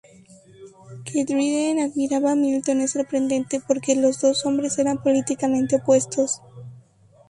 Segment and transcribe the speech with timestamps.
[1.05, 6.41] Que Dryden admiraba a Milton es sorprendente porque los dos hombres eran políticamente opuestos.